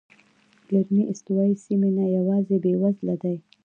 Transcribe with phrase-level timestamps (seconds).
[0.69, 3.35] ګرمې استوایي سیمې نه یوازې بېوزله دي.